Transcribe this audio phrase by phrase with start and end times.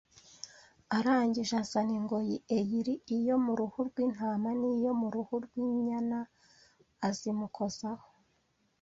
[0.97, 6.19] arangije azana ingoyi eyiri iyo mu ruhu rw’intama n’iyo mu ruhu rw’inyana
[7.07, 8.05] azimukozaho